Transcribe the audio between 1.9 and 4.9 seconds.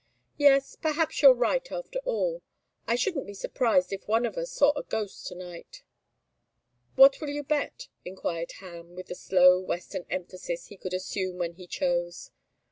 all. I shouldn't be surprised if one of us saw a